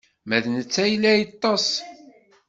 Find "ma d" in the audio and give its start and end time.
0.27-0.45